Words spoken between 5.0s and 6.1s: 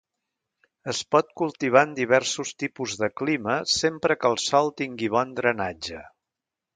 bon drenatge.